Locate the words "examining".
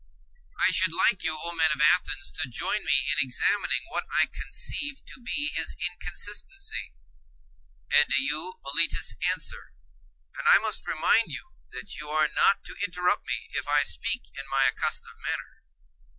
3.21-3.81